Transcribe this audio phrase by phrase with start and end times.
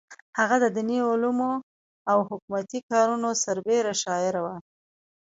[0.39, 1.51] هغه د دیني علومو
[2.11, 4.55] او حکومتي کارونو سربېره شاعره وه.